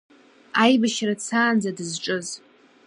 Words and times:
Аибашьра 0.63 1.13
дцаанӡа 1.19 1.71
дызҿыз… 1.77 2.27